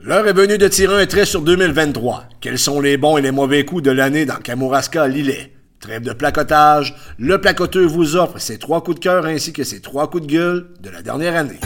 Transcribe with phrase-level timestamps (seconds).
[0.00, 2.28] L'heure est venue de tirer un trait sur 2023.
[2.40, 5.52] Quels sont les bons et les mauvais coups de l'année dans Kamouraska Lillet?
[5.80, 9.80] Trêve de placotage, le placoteur vous offre ses trois coups de cœur ainsi que ses
[9.80, 11.58] trois coups de gueule de la dernière année.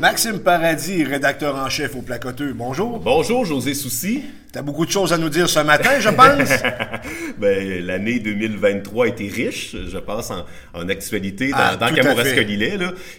[0.00, 2.54] Maxime Paradis, rédacteur en chef au Placoteux.
[2.54, 2.98] Bonjour.
[3.00, 4.22] Bonjour, José Soucy.
[4.50, 6.48] T'as beaucoup de choses à nous dire ce matin, je pense?
[7.38, 11.88] ben, l'année 2023 a été riche, je pense, en, actualité dans, ah, dans.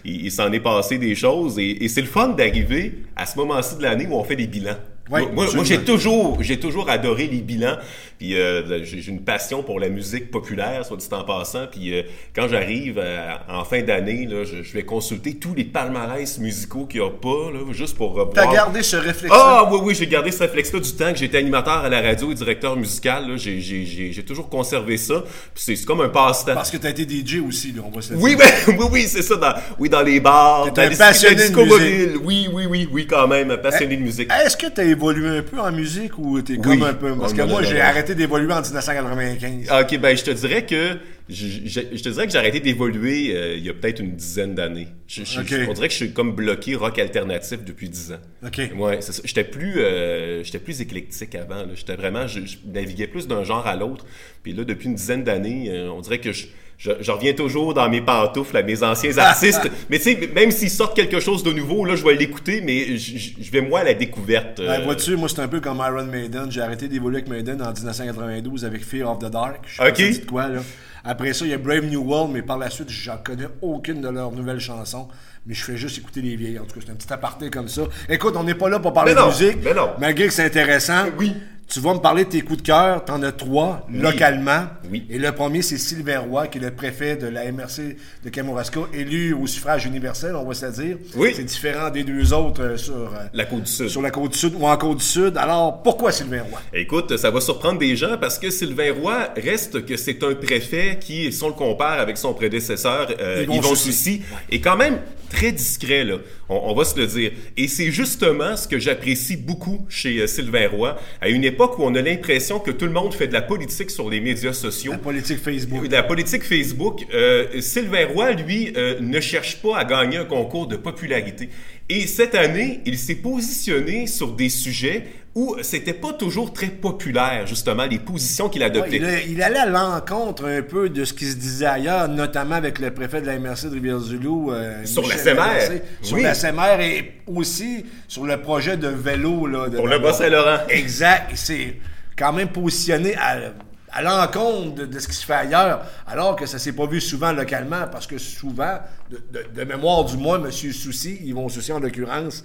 [0.04, 3.36] Il, il s'en est passé des choses et, et c'est le fun d'arriver à ce
[3.36, 4.78] moment-ci de l'année où on fait des bilans
[5.10, 7.76] moi, j'ai toujours, j'ai toujours adoré les bilans.
[8.22, 11.66] Puis euh, j'ai une passion pour la musique populaire, soit dit en passant.
[11.68, 16.38] Puis euh, quand j'arrive euh, en fin d'année, je, je, vais consulter tous les palmarès
[16.38, 18.30] musicaux qu'il n'y a pas, là, juste pour revoir.
[18.32, 21.38] T'as gardé ce réflexe Ah oui, oui, j'ai gardé ce réflexe-là du temps que j'étais
[21.38, 23.24] animateur à la radio et directeur musical.
[23.36, 25.24] J'ai toujours conservé ça.
[25.56, 26.54] c'est comme un passe-temps.
[26.54, 29.22] Parce que t'as été DJ aussi, là, on va se oui, ben, oui, oui, c'est
[29.22, 29.34] ça.
[29.34, 30.72] Dans, oui, dans les bars.
[30.72, 32.20] T'es un passionné de musique.
[32.22, 34.30] Oui, oui, oui, oui, quand même, passionné de musique.
[34.32, 37.16] Est-ce que t'as évolué un peu en musique ou t'es comme un peu.
[37.16, 39.68] Parce que moi, j'ai arrêté d'évoluer en 1995.
[39.80, 43.64] Ok, ben je te dirais que je, te dirais que j'ai arrêté d'évoluer euh, il
[43.64, 44.88] y a peut-être une dizaine d'années.
[45.18, 48.20] On dirait que je suis comme bloqué rock alternatif depuis dix ans.
[48.44, 48.60] Ok.
[48.76, 51.64] Ouais, J'étais plus, euh, j'étais plus éclectique avant.
[51.74, 54.04] J'étais vraiment, je, naviguais plus d'un genre à l'autre.
[54.42, 56.46] Puis là, depuis une dizaine d'années, euh, on dirait que je
[56.82, 59.70] je, reviens toujours dans mes pantoufles à mes anciens artistes.
[59.90, 62.96] mais tu sais, même s'ils sortent quelque chose de nouveau, là, je vais l'écouter, mais
[62.96, 64.60] je, vais moi à la découverte.
[64.60, 66.50] Ben, vois-tu, moi, c'est un peu comme Iron Maiden.
[66.50, 69.60] J'ai arrêté d'évoluer avec Maiden en 1992 avec Fear of the Dark.
[69.66, 70.60] Je sais pas quoi, là.
[71.04, 74.00] Après ça, il y a Brave New World, mais par la suite, j'en connais aucune
[74.00, 75.08] de leurs nouvelles chansons.
[75.46, 76.58] Mais je fais juste écouter les vieilles.
[76.58, 77.82] En tout cas, c'est un petit aparté comme ça.
[78.08, 79.58] Écoute, on n'est pas là pour parler de musique.
[79.64, 79.90] Mais non.
[79.98, 81.06] Malgré que c'est intéressant.
[81.18, 81.34] Oui.
[81.72, 83.02] Tu vas me parler de tes coups de cœur.
[83.02, 84.66] Tu en as trois localement.
[84.90, 85.06] Oui.
[85.08, 88.80] Et le premier, c'est Sylvain Roy, qui est le préfet de la MRC de Kamouraska,
[88.92, 90.98] élu au suffrage universel, on va se dire.
[91.16, 91.32] Oui.
[91.34, 93.88] C'est différent des deux autres euh, sur euh, la côte du Sud.
[93.88, 95.38] Sur la côte du Sud ou en côte du Sud.
[95.38, 96.60] Alors, pourquoi Sylvain Roy?
[96.74, 100.98] Écoute, ça va surprendre des gens parce que Sylvain Roy reste que c'est un préfet
[101.00, 104.20] qui, si on le compare avec son prédécesseur, euh, Yvon, Soucy,
[104.50, 104.98] est quand même
[105.32, 106.18] très discret, là.
[106.48, 107.32] On, va se le dire.
[107.56, 111.82] Et c'est justement ce que j'apprécie beaucoup chez euh, Sylvain Roy, à une époque où
[111.84, 114.92] on a l'impression que tout le monde fait de la politique sur les médias sociaux.
[114.92, 115.90] La politique Facebook.
[115.90, 117.06] La politique Facebook.
[117.14, 121.48] Euh, Sylvain Roy, lui, euh, ne cherche pas à gagner un concours de popularité.
[121.94, 125.04] Et cette année, il s'est positionné sur des sujets
[125.34, 129.26] où c'était pas toujours très populaire, justement, les positions qu'il adoptait.
[129.28, 132.94] il, allait à l'encontre un peu de ce qui se disait ailleurs, notamment avec le
[132.94, 134.52] préfet de la MRC de Rivière-du-Loup.
[134.52, 135.80] Euh, sur la SMR.
[136.00, 139.46] Sur la SMR et aussi sur le projet de vélo.
[139.46, 140.60] Là, Pour le Bas-Saint-Laurent.
[140.70, 141.28] Exact.
[141.30, 141.76] Il s'est
[142.16, 143.52] quand même positionné à
[143.92, 147.32] à l'encontre de, ce qui se fait ailleurs, alors que ça s'est pas vu souvent
[147.32, 148.78] localement, parce que souvent,
[149.10, 150.50] de, mémoire du moins, M.
[150.50, 152.42] Soucy, Yvon Soucy en l'occurrence,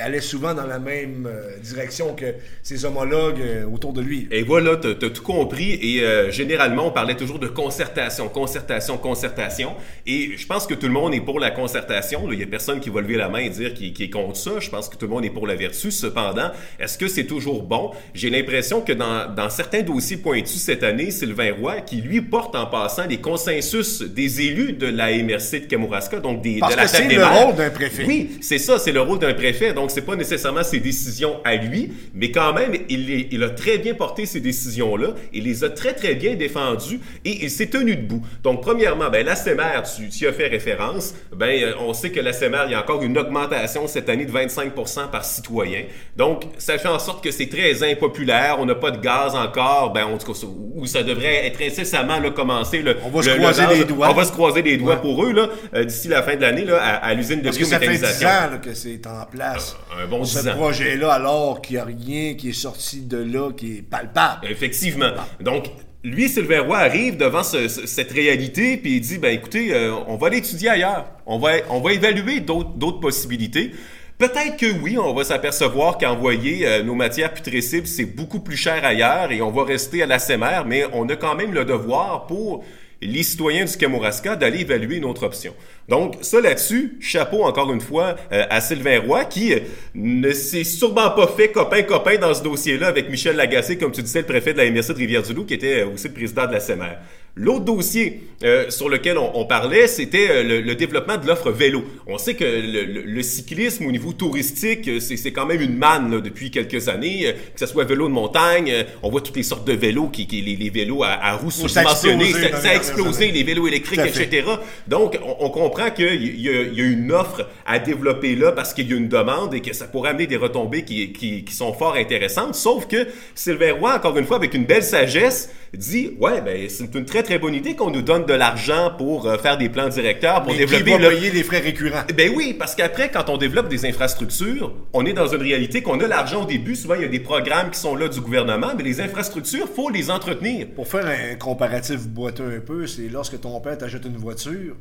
[0.00, 4.28] allait souvent dans la même euh, direction que ses homologues euh, autour de lui.
[4.30, 5.78] Et voilà, tu as, tout compris.
[5.80, 9.74] Et euh, généralement, on parlait toujours de concertation, concertation, concertation.
[10.06, 12.30] Et je pense que tout le monde est pour la concertation.
[12.30, 14.52] Il n'y a personne qui va lever la main et dire qu'il est contre ça.
[14.58, 15.90] Je pense que tout le monde est pour la vertu.
[15.90, 17.92] Cependant, est-ce que c'est toujours bon?
[18.14, 22.54] J'ai l'impression que dans, dans, certains dossiers pointus cette année, Sylvain Roy, qui lui porte
[22.54, 26.76] en passant les consensus des élus de la MRC de Kamouraska, donc des, Parce de
[26.76, 28.04] la que c'est le rôle d'un préfet.
[28.06, 31.56] Oui, c'est ça, c'est le rôle d'un préfet donc c'est pas nécessairement ses décisions à
[31.56, 35.70] lui, mais quand même, il, il a très bien porté ces décisions-là, il les a
[35.70, 38.22] très très bien défendues et il s'est tenu debout.
[38.42, 39.34] Donc premièrement, ben, la
[39.82, 42.80] tu, tu as fait référence, ben, euh, on sait que la CEMER, il y a
[42.80, 45.84] encore une augmentation cette année de 25% par citoyen.
[46.16, 49.92] Donc ça fait en sorte que c'est très impopulaire, on n'a pas de gaz encore,
[49.92, 50.38] ben, en tout cas,
[50.74, 54.10] où ça devrait être incessamment là, commencer le, on va se croiser les doigts.
[54.10, 56.64] On va se croiser les doigts pour eux là, euh, d'ici la fin de l'année
[56.64, 57.58] là, à, l'usine de Parce.
[57.58, 59.57] Que ça fait 10 ans que c'est en place.
[59.96, 63.78] Un, bon Ce projet-là, alors qu'il n'y a rien qui est sorti de là, qui
[63.78, 64.46] est palpable.
[64.48, 65.10] Effectivement.
[65.40, 65.70] Donc,
[66.04, 70.28] lui, Sylvain Roy, arrive devant cette réalité, puis il dit, ben écoutez, euh, on va
[70.28, 71.06] l'étudier ailleurs.
[71.26, 73.72] On va, on va évaluer d'autres possibilités.
[74.18, 78.84] Peut-être que oui, on va s'apercevoir qu'envoyer euh, nos matières putrescibles, c'est beaucoup plus cher
[78.84, 82.26] ailleurs et on va rester à la SEMER, mais on a quand même le devoir
[82.26, 82.64] pour
[83.00, 85.54] les citoyens du Kamouraska d'aller évaluer une autre option.
[85.88, 89.60] Donc, ça là-dessus, chapeau encore une fois euh, à Sylvain Roy qui euh,
[89.94, 94.20] ne s'est sûrement pas fait copain-copain dans ce dossier-là avec Michel Lagacé, comme tu disais,
[94.20, 96.60] le préfet de la MRC de Rivière-du-Loup, qui était euh, aussi le président de la
[96.60, 96.96] SEMER.
[97.38, 101.84] L'autre dossier euh, sur lequel on, parlait, c'était euh, le, développement de l'offre vélo.
[102.06, 106.50] On sait que le, cyclisme au niveau touristique, euh, c'est quand même une manne depuis
[106.50, 110.08] quelques années, que ce soit vélo de montagne, on voit toutes les sortes de vélos,
[110.08, 114.46] qui, les, vélos à, à roues subventionnées, ça, a explosé, les vélos électriques, etc.
[114.86, 118.96] Donc, on, comprend qu'il y, a une offre à développer là parce qu'il y a
[118.96, 122.54] une demande et que ça pourrait amener des retombées qui, qui, qui sont fort intéressantes.
[122.54, 126.94] Sauf que Sylvain Roy, encore une fois, avec une belle sagesse, dit ouais ben c'est
[126.94, 129.90] une très très bonne idée qu'on nous donne de l'argent pour euh, faire des plans
[129.90, 132.04] directeurs pour développer qui va payer les frais récurrents?
[132.16, 136.00] Ben oui parce qu'après quand on développe des infrastructures on est dans une réalité qu'on
[136.00, 136.74] a l'argent au début.
[136.74, 139.90] Souvent il y a des programmes qui sont là du gouvernement mais les infrastructures faut
[139.90, 140.68] les entretenir.
[140.74, 144.74] Pour faire un comparatif boiteux un peu c'est lorsque ton père t'achète une voiture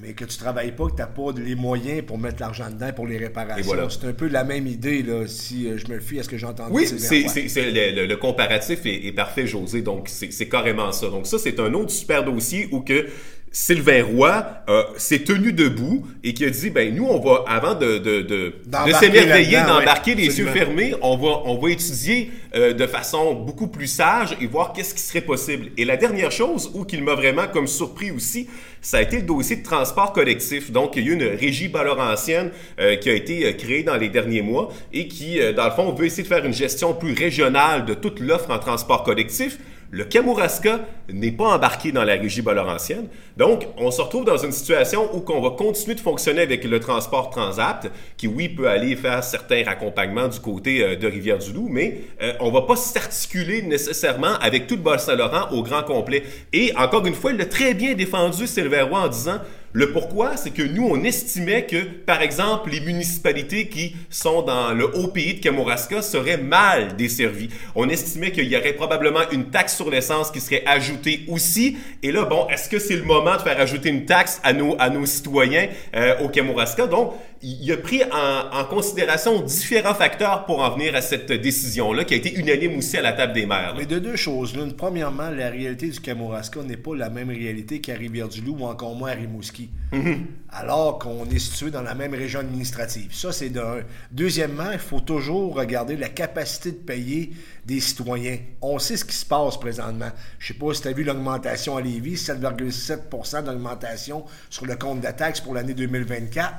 [0.00, 2.92] mais que tu travailles pas, que tu n'as pas les moyens pour mettre l'argent dedans
[2.94, 3.88] pour les réparations.
[3.88, 6.36] C'est un peu la même idée, là, si euh, je me fie à ce que
[6.36, 6.72] j'ai entendu.
[6.72, 11.08] Oui, c'est, le, le, comparatif est, est, parfait, José, donc c'est, carrément ça.
[11.08, 13.06] Donc ça, c'est un autre super dossier où que
[13.52, 17.74] Sylvain Roy euh, s'est tenu debout et qui a dit ben nous on va avant
[17.74, 22.72] de de de, de s'émerveiller d'embarquer les yeux fermés on va on va étudier euh,
[22.72, 25.70] de façon beaucoup plus sage et voir qu'est-ce qui serait possible.
[25.76, 28.48] Et la dernière chose où qu'il m'a vraiment comme surpris aussi
[28.82, 30.70] ça a été le dossier de transport collectif.
[30.70, 33.96] Donc il y a eu une régie balaurancienne euh, qui a été euh, créée dans
[33.96, 37.14] les derniers mois et qui dans le fond veut essayer de faire une gestion plus
[37.14, 39.58] régionale de toute l'offre en transport collectif
[39.96, 43.08] le Kamouraska n'est pas embarqué dans la régie Laurentienne.
[43.38, 46.80] Donc, on se retrouve dans une situation où on va continuer de fonctionner avec le
[46.80, 52.02] transport Transat, qui, oui, peut aller faire certains raccompagnements du côté euh, de Rivière-du-Loup, mais
[52.20, 56.24] euh, on va pas s'articuler nécessairement avec tout le Bas-Saint-Laurent au grand complet.
[56.52, 59.38] Et encore une fois, il l'a très bien défendu, Sylvain Roy, en disant
[59.76, 64.72] le pourquoi, c'est que nous, on estimait que, par exemple, les municipalités qui sont dans
[64.72, 67.50] le haut pays de Kamouraska seraient mal desservies.
[67.74, 71.76] On estimait qu'il y aurait probablement une taxe sur l'essence qui serait ajoutée aussi.
[72.02, 74.76] Et là, bon, est-ce que c'est le moment de faire ajouter une taxe à nos,
[74.78, 76.86] à nos citoyens euh, au Kamouraska?
[76.86, 77.12] Donc,
[77.48, 82.16] il a pris en, considération différents facteurs pour en venir à cette décision-là, qui a
[82.16, 83.74] été unanime aussi à la table des maires.
[83.78, 84.56] Mais de deux choses.
[84.56, 88.96] L'une, premièrement, la réalité du Kamouraska n'est pas la même réalité qu'à Rivière-du-Loup ou encore
[88.96, 89.70] moins à Rimouski.
[89.92, 90.18] Mm-hmm.
[90.50, 93.14] Alors qu'on est situé dans la même région administrative.
[93.14, 93.82] Ça, c'est d'un.
[94.10, 97.30] Deuxièmement, il faut toujours regarder la capacité de payer
[97.64, 98.38] des citoyens.
[98.62, 100.10] On sait ce qui se passe présentement.
[100.38, 104.74] Je ne sais pas si tu as vu l'augmentation à Lévis, 7,7% d'augmentation sur le
[104.76, 106.54] compte de taxes pour l'année 2024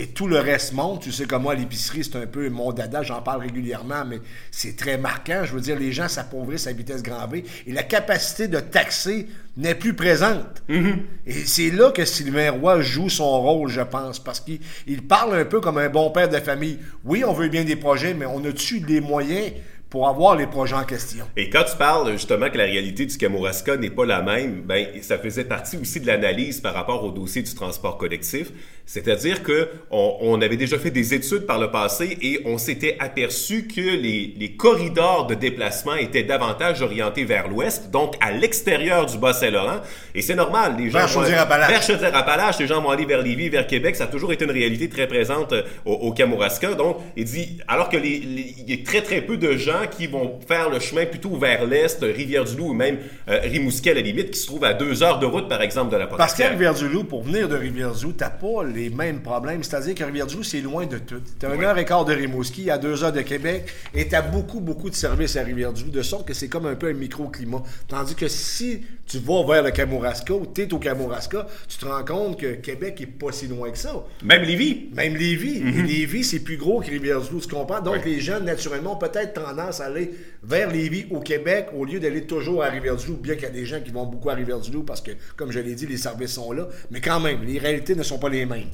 [0.00, 1.02] et tout le reste monte.
[1.02, 4.18] Tu sais comme moi, l'épicerie, c'est un peu mon dada, j'en parle régulièrement, mais
[4.50, 5.42] c'est très marquant.
[5.44, 9.26] Je veux dire, les gens s'appauvrissent à vitesse grand V et la capacité de taxer
[9.58, 10.62] n'est plus présente.
[10.70, 10.96] Mm-hmm.
[11.26, 15.44] Et c'est là que Sylvain Roy joue son rôle, je pense, parce qu'il parle un
[15.44, 16.78] peu comme un bon père de famille.
[17.04, 19.52] Oui, on veut bien des projets, mais on a-tu les moyens
[19.90, 21.26] pour avoir les projets en question.
[21.36, 24.86] Et quand tu parles justement que la réalité du Kamouraska n'est pas la même, ben
[25.02, 28.52] ça faisait partie aussi de l'analyse par rapport au dossier du transport collectif.
[28.86, 33.68] C'est-à-dire que on, avait déjà fait des études par le passé et on s'était aperçu
[33.68, 39.18] que les, les, corridors de déplacement étaient davantage orientés vers l'ouest, donc à l'extérieur du
[39.18, 39.80] Bas-Saint-Laurent.
[40.14, 41.70] Et c'est normal, les gens vers Chaudière-Appalaches.
[41.70, 43.94] Vers Chaudière-Appalaches, les gens vont aller vers Lévis, vers Québec.
[43.94, 46.74] Ça a toujours été une réalité très présente euh, au, au Kamouraska.
[46.74, 48.16] Donc, il dit, alors que les,
[48.58, 51.66] il y a très très peu de gens qui vont faire le chemin plutôt vers
[51.66, 52.98] l'est, Rivière-du-Loup ou même
[53.28, 55.92] euh, Rimouski à la limite, qui se trouve à deux heures de route par exemple
[55.92, 59.62] de la Parce qu'à Rivière-du-Loup, pour venir de Rivière-du-Loup, t'as pas les mêmes problèmes.
[59.62, 61.20] C'est-à-dire que Rivière-du-Loup, c'est loin de tout.
[61.38, 64.14] Tu as une heure et quart de Rimouski, à deux heures de Québec, et tu
[64.14, 66.94] as beaucoup, beaucoup de services à Rivière-du-Loup, de sorte que c'est comme un peu un
[66.94, 67.62] microclimat.
[67.88, 71.84] Tandis que si tu vas vers le Kamouraska ou tu es au Kamouraska, tu te
[71.84, 74.04] rends compte que Québec est pas si loin que ça.
[74.22, 74.90] Même Lévis.
[74.94, 75.60] Même Lévis.
[75.60, 77.80] Mm Lévis, c'est plus gros que Rivière-du-Loup, tu comprends?
[77.80, 80.10] Donc, les jeunes, naturellement, ont peut-être tendance à aller
[80.42, 83.66] vers Lévis au Québec au lieu d'aller toujours à Rivière-du-Loup, bien qu'il y a des
[83.66, 86.50] gens qui vont beaucoup à Rivière-du-Loup parce que, comme je l'ai dit, les services sont
[86.50, 86.68] là.
[86.90, 88.70] Mais quand même, les réalités ne sont pas les mêmes.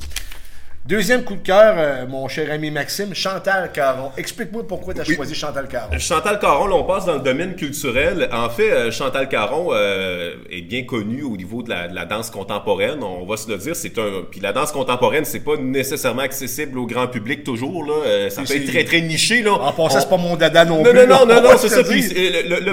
[0.88, 4.12] Deuxième coup de cœur, euh, mon cher ami Maxime, Chantal Caron.
[4.16, 5.98] Explique-moi pourquoi tu as choisi Chantal Caron.
[5.98, 8.28] Chantal Caron, là, on passe dans le domaine culturel.
[8.32, 13.02] En fait, euh, Chantal Caron euh, est bien connue au niveau de la, danse contemporaine.
[13.02, 14.22] On va se le dire, c'est un.
[14.30, 17.82] Puis la danse contemporaine, c'est pas nécessairement accessible au grand public toujours.
[17.82, 18.30] Là.
[18.30, 19.42] ça peut être très très niché.
[19.42, 19.54] Là.
[19.54, 20.92] En passant, c'est pas mon dada non, plus.
[20.92, 21.82] Non, non, non, non, c'est ça.
[21.82, 22.02] Puis,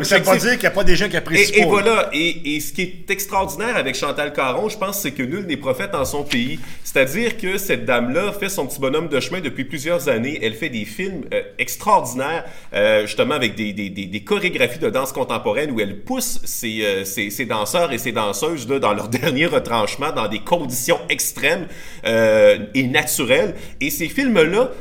[0.03, 1.55] ça veut pas dire qu'il n'y a pas des gens qui apprécient.
[1.55, 2.09] Et, et voilà.
[2.13, 5.57] Et, et, ce qui est extraordinaire avec Chantal Caron, je pense, c'est que nul n'est
[5.57, 6.59] prophète en son pays.
[6.83, 10.39] C'est-à-dire que cette dame là fait son petit bonhomme de chemin depuis plusieurs années.
[10.41, 15.11] Elle fait des films euh, extraordinaires, euh, justement avec des, des, des, chorégraphies de danse
[15.11, 19.07] contemporaine où elle pousse ses, euh, ses, ses danseurs et ses danseuses là, dans leur
[19.09, 21.67] dernier retranchement, dans des conditions extrêmes
[22.03, 23.55] et naturelles.
[23.79, 24.71] Et ces films-là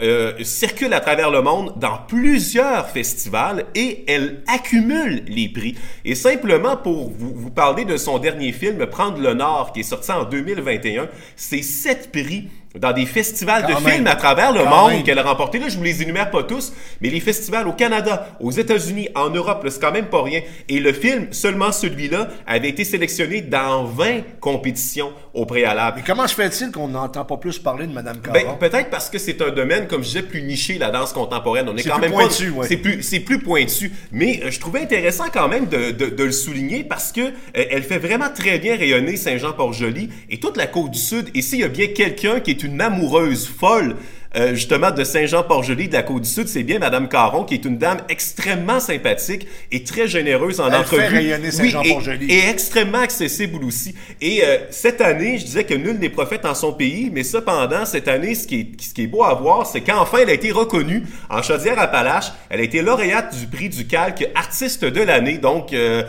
[0.00, 5.76] euh, circulent à travers le monde dans plusieurs festivals et elle accumule les prix.
[6.04, 9.84] Et simplement pour vous, vous parler de son dernier film, Prendre le Nord, qui est
[9.84, 12.48] sorti en 2021, c'est sept prix
[12.78, 15.58] dans des festivals de films à travers le monde qu'elle a remporté.
[15.58, 19.30] Là, je vous les énumère pas tous, mais les festivals au Canada, aux États-Unis, en
[19.30, 20.40] Europe, c'est quand même pas rien.
[20.68, 25.98] Et le film, seulement celui-là, avait été sélectionné dans 20 compétitions au préalable.
[25.98, 28.34] Mais comment se fait-il qu'on n'entend pas plus parler de Madame Caron?
[28.34, 31.68] Ben, peut-être parce que c'est un domaine, comme je disais, plus niché, la danse contemporaine.
[31.68, 32.58] On est, quand plus même pointu, pas...
[32.58, 32.66] ouais.
[32.68, 33.92] C'est plus, c'est plus pointu.
[34.12, 37.30] Mais euh, je trouvais intéressant quand même de, de, de le souligner parce que euh,
[37.54, 41.30] elle fait vraiment très bien rayonner Saint-Jean-Port-Joli et toute la côte du Sud.
[41.34, 43.96] Et s'il y a bien quelqu'un qui est une amoureuse folle
[44.36, 47.98] euh, justement de Saint-Jean-Port-Joli de la Côte-du-Sud, c'est bien Madame Caron, qui est une dame
[48.08, 51.02] extrêmement sympathique et très généreuse en Elle entrevue.
[51.02, 52.26] fait rayonner Saint-Jean-Port-Joli.
[52.26, 53.94] Oui, et, et extrêmement accessible aussi.
[54.20, 57.84] Et euh, cette année, je disais que nul n'est prophète en son pays, mais cependant,
[57.84, 60.34] cette année, ce qui est, ce qui est beau à voir, c'est qu'enfin, elle a
[60.34, 62.32] été reconnue en Chaudière-Appalaches.
[62.50, 65.38] Elle a été lauréate du prix du calque artiste de l'année.
[65.38, 66.02] Donc, euh,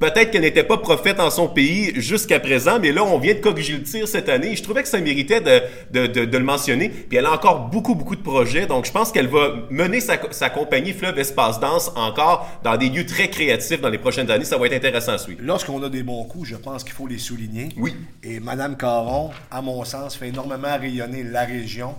[0.00, 3.40] peut-être qu'elle n'était pas prophète en son pays jusqu'à présent, mais là, on vient de
[3.40, 4.56] corriger le tir cette année.
[4.56, 5.60] Je trouvais que ça méritait de,
[5.92, 6.88] de, de, de le mentionner.
[6.88, 8.66] Puis elle a encore beaucoup, beaucoup de projets.
[8.66, 12.88] Donc, je pense qu'elle va mener sa, sa compagnie Fleuve Espace Danse encore dans des
[12.88, 14.44] lieux très créatifs dans les prochaines années.
[14.44, 15.40] Ça va être intéressant à suivre.
[15.42, 17.68] Lorsqu'on a des bons coups, je pense qu'il faut les souligner.
[17.76, 17.94] Oui.
[18.22, 21.94] Et Madame Caron, à mon sens, fait énormément rayonner la région.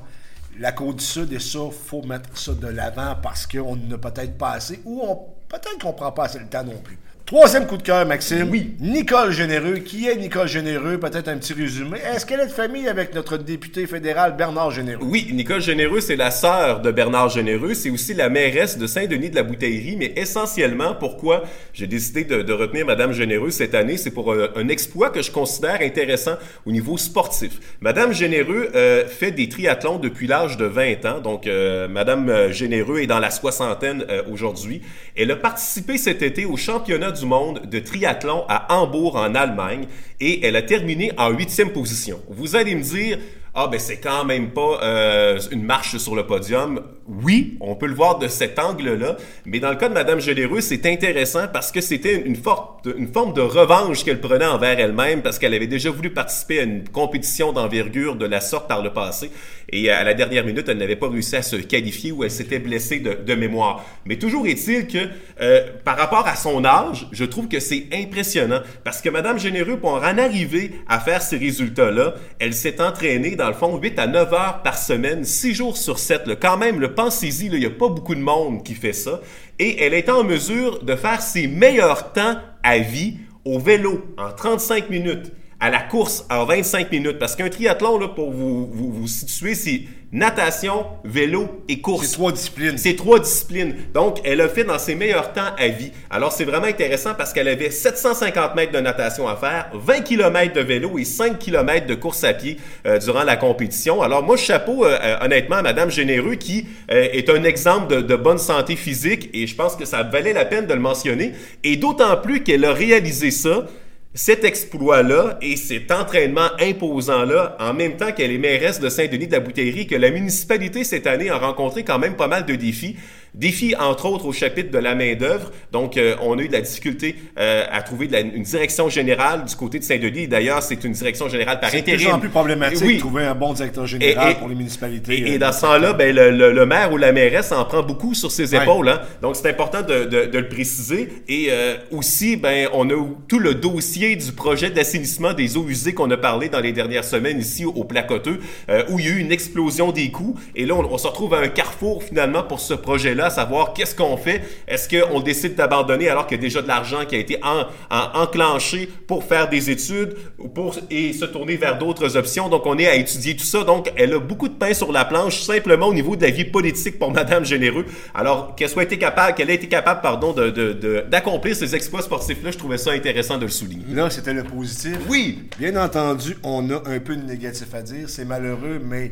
[0.59, 4.81] La Côte-du-Sud, et ça, faut mettre ça de l'avant parce qu'on n'a peut-être pas assez
[4.83, 5.15] ou on,
[5.47, 6.97] peut-être qu'on prend pas assez le temps non plus.
[7.29, 8.49] Troisième coup de cœur, Maxime.
[8.49, 8.73] Oui.
[8.79, 9.75] Nicole Généreux.
[9.75, 10.97] Qui est Nicole Généreux?
[10.97, 11.99] Peut-être un petit résumé.
[11.99, 15.05] Est-ce qu'elle est de famille avec notre député fédéral Bernard Généreux?
[15.05, 17.75] Oui, Nicole Généreux, c'est la sœur de Bernard Généreux.
[17.75, 19.95] C'est aussi la mairesse de Saint-Denis de la Bouteillerie.
[19.95, 24.47] Mais essentiellement, pourquoi j'ai décidé de, de, retenir Madame Généreux cette année, c'est pour un,
[24.55, 26.33] un, exploit que je considère intéressant
[26.65, 27.59] au niveau sportif.
[27.79, 31.19] Madame Généreux euh, fait des triathlons depuis l'âge de 20 ans.
[31.19, 34.81] Donc, euh, Madame Généreux est dans la soixantaine euh, aujourd'hui.
[35.15, 39.87] Elle a participé cet été au championnat du monde de triathlon à Hambourg en Allemagne
[40.19, 42.21] et elle a terminé en huitième position.
[42.29, 43.17] Vous allez me dire,
[43.55, 46.81] ah ben c'est quand même pas euh, une marche sur le podium.
[47.07, 50.61] Oui, on peut le voir de cet angle-là, mais dans le cas de Madame Généreux,
[50.61, 55.55] c'est intéressant parce que c'était une, forme de revanche qu'elle prenait envers elle-même parce qu'elle
[55.55, 59.31] avait déjà voulu participer à une compétition d'envergure de la sorte par le passé
[59.71, 62.59] et à la dernière minute, elle n'avait pas réussi à se qualifier ou elle s'était
[62.59, 63.85] blessée de, de, mémoire.
[64.05, 64.97] Mais toujours est-il que
[65.41, 69.77] euh, par rapport à son âge, je trouve que c'est impressionnant parce que Madame Généreux,
[69.77, 74.05] pour en arriver à faire ces résultats-là, elle s'est entraînée dans le fond 8 à
[74.05, 76.27] 9 heures par semaine, 6 jours sur 7.
[76.27, 76.35] Là.
[76.35, 79.21] Quand même, le pensez-y, il n'y a pas beaucoup de monde qui fait ça.
[79.57, 84.31] Et elle est en mesure de faire ses meilleurs temps à vie au vélo en
[84.31, 87.19] 35 minutes à la course en 25 minutes.
[87.19, 92.07] Parce qu'un triathlon, là, pour vous, vous, vous situer, c'est natation, vélo et course.
[92.07, 92.77] C'est trois disciplines.
[92.77, 93.75] C'est trois disciplines.
[93.93, 95.91] Donc, elle a fait dans ses meilleurs temps à vie.
[96.09, 100.53] Alors, c'est vraiment intéressant parce qu'elle avait 750 mètres de natation à faire, 20 km
[100.53, 104.01] de vélo et 5 km de course à pied euh, durant la compétition.
[104.01, 108.15] Alors, moi, chapeau, euh, honnêtement, à Madame Généreux qui euh, est un exemple de, de,
[108.15, 111.33] bonne santé physique et je pense que ça valait la peine de le mentionner.
[111.63, 113.67] Et d'autant plus qu'elle a réalisé ça
[114.15, 119.33] cet exploit-là et cet entraînement imposant-là, en même temps qu'elle est mairesse de Saint-Denis de
[119.33, 119.39] la
[119.85, 122.95] que la municipalité cette année a rencontré quand même pas mal de défis.
[123.39, 125.51] Défis, entre autres, au chapitre de la main-d'œuvre.
[125.71, 128.89] Donc, euh, on a eu de la difficulté euh, à trouver de la, une direction
[128.89, 130.27] générale du côté de Saint-Denis.
[130.27, 132.09] D'ailleurs, c'est une direction générale par intérim.
[132.09, 132.95] C'est de plus problématique oui.
[132.95, 135.19] de trouver un bon directeur général et, et, pour les municipalités.
[135.19, 137.81] Et, et dans ce temps-là, ben, le, le, le, maire ou la mairesse en prend
[137.81, 138.87] beaucoup sur ses épaules.
[138.87, 138.91] Ouais.
[138.91, 139.01] Hein?
[139.21, 141.07] Donc, c'est important de, de, de, le préciser.
[141.29, 142.93] Et euh, aussi, ben, on a
[143.29, 147.05] tout le dossier du projet d'assainissement des eaux usées qu'on a parlé dans les dernières
[147.05, 150.35] semaines ici au Placoteux, euh, où il y a eu une explosion des coûts.
[150.57, 153.73] Et là, on, on se retrouve à un carrefour finalement pour ce projet-là, à savoir
[153.73, 154.41] qu'est-ce qu'on fait.
[154.67, 157.65] Est-ce qu'on décide d'abandonner alors qu'il y a déjà de l'argent qui a été en,
[157.89, 160.15] en, enclenché pour faire des études
[160.53, 162.49] pour, et se tourner vers d'autres options?
[162.49, 163.63] Donc, on est à étudier tout ça.
[163.63, 166.45] Donc, elle a beaucoup de pain sur la planche, simplement au niveau de la vie
[166.45, 167.85] politique pour Madame Généreux.
[168.13, 171.75] Alors, qu'elle soit été capable, qu'elle ait été capable, pardon, de, de, de, d'accomplir ces
[171.75, 173.85] exploits sportifs-là, je trouvais ça intéressant de le souligner.
[173.93, 174.97] Là, c'était le positif.
[175.07, 175.39] Oui.
[175.57, 178.09] Bien entendu, on a un peu de négatif à dire.
[178.09, 179.11] C'est malheureux, mais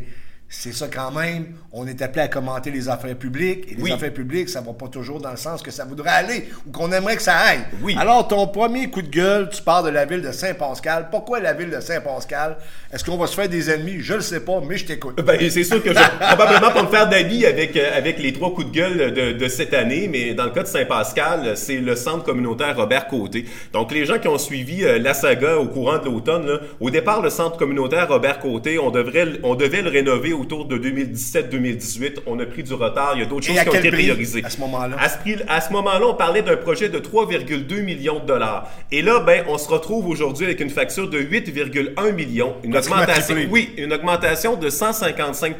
[0.49, 1.47] c'est ça quand même.
[1.73, 3.69] On est appelé à commenter les affaires publiques.
[3.69, 3.91] Et les oui.
[3.91, 6.89] affaires publiques, ça va pas toujours dans le sens que ça voudrait aller ou qu'on
[6.93, 7.65] aimerait que ça aille.
[7.81, 7.97] Oui.
[7.99, 11.09] Alors, ton premier coup de gueule, tu parles de la ville de Saint-Pascal.
[11.11, 12.57] Pourquoi la ville de Saint-Pascal?
[12.93, 13.97] Est-ce qu'on va se faire des ennemis?
[13.99, 15.21] Je le sais pas, mais je t'écoute.
[15.21, 18.53] Ben, c'est sûr que je probablement pas me faire d'amis avec, euh, avec les trois
[18.53, 21.95] coups de gueule de, de, cette année, mais dans le cas de Saint-Pascal, c'est le
[21.97, 23.45] centre communautaire Robert Côté.
[23.73, 27.21] Donc, les gens qui ont suivi euh, la saga au courant de l'automne, au départ,
[27.21, 32.19] le centre communautaire Robert Côté, on, devrait, on devait le rénover autour de 2017-2018.
[32.25, 33.11] On a pris du retard.
[33.15, 34.43] Il y a d'autres choses qui ont été priorisées.
[34.43, 34.95] à ce moment-là?
[34.99, 38.69] À ce, prix- à ce moment-là, on parlait d'un projet de 3,2 millions de dollars.
[38.91, 42.55] Et là, ben, on se retrouve aujourd'hui avec une facture de 8,1 millions.
[42.63, 45.55] Une augmentation, oui, une augmentation de 155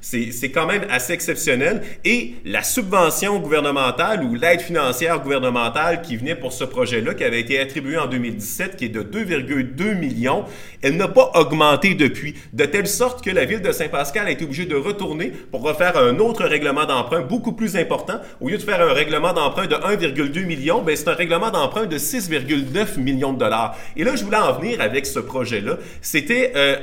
[0.00, 1.82] C'est c'est quand même assez exceptionnel.
[2.04, 7.40] Et la subvention gouvernementale ou l'aide financière gouvernementale qui venait pour ce projet-là, qui avait
[7.40, 10.44] été attribuée en 2017, qui est de 2,2 millions,
[10.82, 12.34] elle n'a pas augmenté depuis.
[12.52, 15.96] De telle sorte que la ville de Saint-Pascal a été obligée de retourner pour refaire
[15.96, 18.20] un autre règlement d'emprunt beaucoup plus important.
[18.40, 21.86] Au lieu de faire un règlement d'emprunt de 1,2 million, ben c'est un règlement d'emprunt
[21.86, 23.76] de 6,9 millions de dollars.
[23.96, 25.78] Et là, je voulais en venir avec ce projet-là.
[26.00, 26.76] C'était, euh,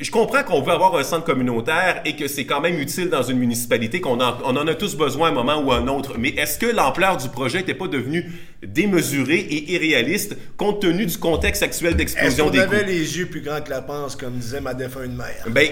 [0.00, 3.22] je comprends qu'on veut avoir un centre communautaire et que c'est quand même utile dans
[3.22, 5.88] une municipalité, qu'on en, on en a tous besoin à un moment ou à un
[5.88, 6.14] autre.
[6.18, 8.30] Mais est-ce que l'ampleur du projet n'était pas devenue
[8.62, 12.64] démesurée et irréaliste compte tenu du contexte actuel d'explosion des coûts?
[12.64, 15.44] avait les yeux plus grands que la panse, comme disait ma défunte mère?
[15.48, 15.68] Ben,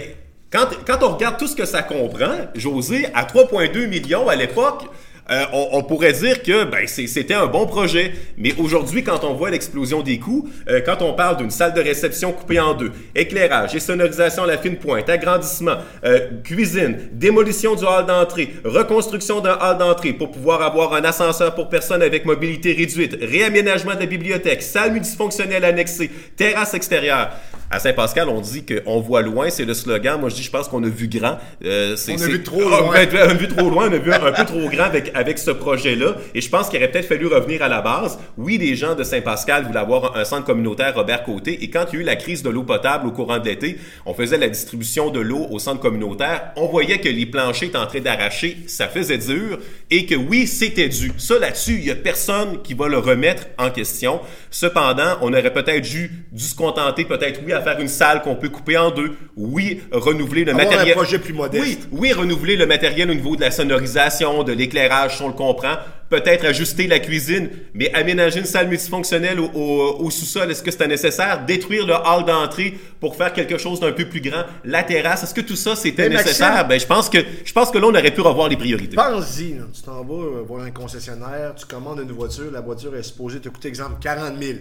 [0.87, 4.85] quand, on regarde tout ce que ça comprend, José, à 3,2 millions à l'époque,
[5.29, 8.13] euh, on, pourrait dire que ben, c'était un bon projet.
[8.39, 11.81] Mais aujourd'hui, quand on voit l'explosion des coûts, euh, quand on parle d'une salle de
[11.81, 17.75] réception coupée en deux, éclairage et sonorisation à la fine pointe, agrandissement, euh, cuisine, démolition
[17.75, 22.25] du hall d'entrée, reconstruction d'un hall d'entrée pour pouvoir avoir un ascenseur pour personnes avec
[22.25, 27.33] mobilité réduite, réaménagement de la bibliothèque, salle multifonctionnelle annexée, terrasse extérieure.
[27.71, 30.21] À Saint-Pascal, on dit qu'on voit loin, c'est le slogan.
[30.21, 31.39] Moi, je dis, je pense qu'on a vu grand.
[31.65, 32.93] Euh, c'est- On a vu trop Ah, loin.
[33.07, 35.39] ben, on a vu trop loin, on a vu un peu trop grand avec, avec
[35.39, 36.17] ce projet-là.
[36.35, 38.19] Et je pense qu'il aurait peut-être fallu revenir à la base.
[38.39, 41.65] Oui, les gens de Saint-Pascal voulaient avoir un centre communautaire Robert Côté.
[41.65, 43.79] Et quand il y a eu la crise de l'eau potable au courant de l'été,
[44.07, 46.53] on faisait la distribution de l'eau au centre communautaire.
[46.57, 48.59] On voyait que les planchers étaient en train d'arracher.
[48.69, 49.59] Ça faisait dur.
[49.91, 51.11] Et que oui, c'était dû.
[51.19, 54.21] Ça, là-dessus, il y a personne qui va le remettre en question.
[54.51, 58.37] Cependant, on aurait peut-être dû, dû se contenter, peut-être, oui, à faire une salle qu'on
[58.37, 59.17] peut couper en deux.
[59.37, 60.95] Oui, renouveler le Avoir un matériel.
[60.95, 61.65] projet plus modeste.
[61.65, 65.33] Oui, oui, renouveler le matériel au niveau de la sonorisation, de l'éclairage, si on le
[65.35, 65.75] comprend.
[66.09, 70.71] Peut-être ajuster la cuisine, mais aménager une salle multifonctionnelle au, au- au sous-sol, est-ce que
[70.71, 71.45] c'était nécessaire?
[71.45, 74.45] Détruire le hall d'entrée pour faire quelque chose d'un peu plus grand?
[74.65, 76.69] La terrasse, est-ce que tout ça c'était Maxime- nécessaire?
[76.69, 78.95] Ben, je pense que, je pense que là, on aurait pu revoir les priorités.
[78.95, 83.03] Pense-y, tu t'en vas euh, voir un concessionnaire, tu commandes une voiture, la voiture est
[83.03, 84.59] supposée te coûter, exemple, 40 000.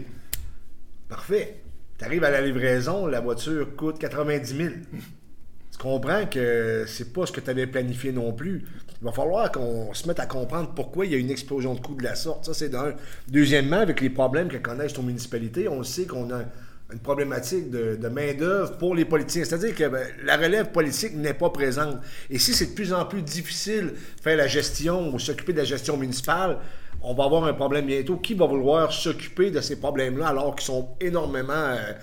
[1.08, 1.58] Parfait.
[1.98, 4.70] Tu arrives à la livraison, la voiture coûte 90 000.
[5.72, 8.66] Tu comprends que c'est pas ce que tu avais planifié non plus.
[9.02, 11.80] Il va falloir qu'on se mette à comprendre pourquoi il y a une explosion de
[11.80, 12.46] coûts de la sorte.
[12.46, 12.96] Ça, c'est d'un.
[13.30, 16.44] Deuxièmement, avec les problèmes que connaissent nos municipalités, on sait qu'on a
[16.92, 19.44] une problématique de, de main-d'œuvre pour les politiciens.
[19.44, 21.98] C'est-à-dire que ben, la relève politique n'est pas présente.
[22.30, 25.60] Et si c'est de plus en plus difficile de faire la gestion ou s'occuper de
[25.60, 26.60] la gestion municipale,
[27.06, 28.18] on va avoir un problème bientôt.
[28.18, 31.94] Qui va vouloir s'occuper de ces problèmes-là alors qu'ils sont énormément euh,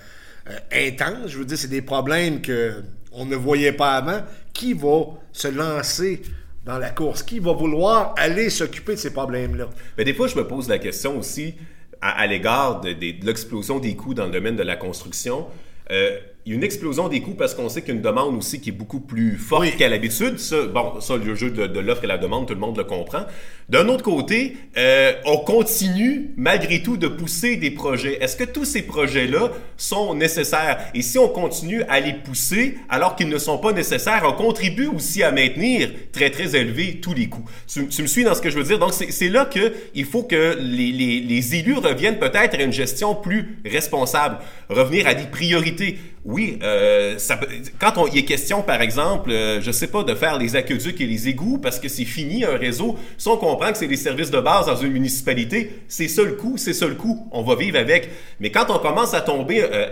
[0.49, 1.27] euh, intenses?
[1.27, 4.21] Je veux dire, c'est des problèmes que on ne voyait pas avant.
[4.53, 6.21] Qui va se lancer
[6.65, 7.21] dans la course?
[7.21, 9.69] Qui va vouloir aller s'occuper de ces problèmes-là?
[9.97, 11.55] Mais des fois, je me pose la question aussi
[12.01, 12.89] à, l'égard de,
[13.25, 15.47] l'explosion des coûts dans le domaine de la construction.
[15.91, 18.69] Euh, une explosion des coûts parce qu'on sait qu'il y a une demande aussi qui
[18.69, 19.71] est beaucoup plus forte Oui.
[19.77, 20.39] qu'à l'habitude.
[20.39, 22.83] Ça, bon, ça, le jeu de, de l'offre et la demande, tout le monde le
[22.83, 23.25] comprend.
[23.69, 28.21] D'un autre côté, euh, on continue malgré tout de pousser des projets.
[28.21, 30.79] Est-ce que tous ces projets-là sont nécessaires?
[30.93, 34.87] Et si on continue à les pousser alors qu'ils ne sont pas nécessaires, on contribue
[34.87, 37.45] aussi à maintenir très, très élevé tous les coûts.
[37.71, 38.79] Tu, tu me suis dans ce que je veux dire?
[38.79, 42.73] Donc, c'est là que il faut que les, les, les élus reviennent peut-être à une
[42.73, 45.97] gestion plus responsable, revenir à des priorités.
[46.25, 47.37] Oui, euh, ça,
[47.79, 51.01] quand on, il est question, par exemple, euh, je sais pas, de faire les aqueducs
[51.01, 53.97] et les égouts parce que c'est fini un réseau, si on comprend que c'est des
[53.97, 57.43] services de base dans une municipalité, c'est ça le coût, c'est ça le coût, on
[57.43, 58.09] va vivre avec.
[58.39, 59.87] Mais quand on commence à tomber euh,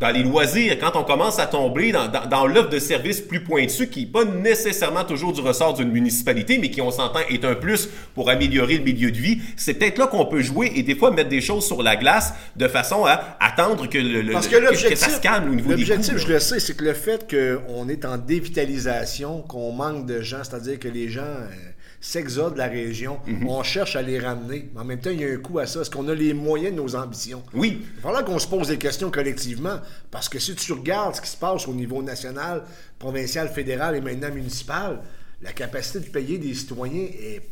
[0.00, 3.42] dans les loisirs, quand on commence à tomber dans, dans, dans l'offre de services plus
[3.42, 7.44] pointus, qui n'est pas nécessairement toujours du ressort d'une municipalité, mais qui, on s'entend, est
[7.44, 10.84] un plus pour améliorer le milieu de vie, c'est peut-être là qu'on peut jouer et
[10.84, 14.32] des fois mettre des choses sur la glace de façon à attendre que, le, le-
[14.34, 14.56] Parce que
[14.88, 17.28] que- ça se calme au niveau des l'objectif, je le sais, c'est que le fait
[17.28, 21.48] qu'on est en dévitalisation, qu'on manque de gens, c'est-à-dire que les gens euh,
[22.00, 23.48] s'exodent de la région, Mhm.
[23.48, 24.68] on cherche à les ramener.
[24.74, 25.80] Mais en même temps, il y a un coût à ça.
[25.80, 27.42] Est-ce qu'on a les moyens de nos ambitions?
[27.54, 27.80] Oui.
[27.82, 29.80] Il va falloir qu'on se pose des questions collectivement,
[30.10, 32.62] parce que si tu regardes ce qui se passe au niveau national,
[32.98, 35.00] provincial, fédéral et maintenant municipal,
[35.42, 37.42] la capacité de payer des citoyens est,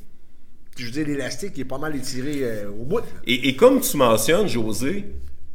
[0.76, 3.00] je veux dire, l'élastique est pas mal étiré euh, au bout.
[3.26, 5.04] Et, et comme tu mentionnes, José,